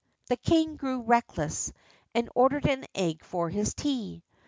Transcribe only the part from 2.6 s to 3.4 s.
an egg